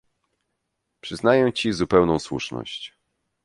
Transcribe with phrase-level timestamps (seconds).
[1.01, 2.93] "Przyznaję ci zupełną słuszność."